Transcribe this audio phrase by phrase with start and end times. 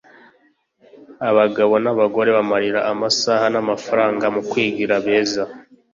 [1.29, 5.43] Abagabo n’abagore bamarira amasaha n’amafaranga mu kwigira beza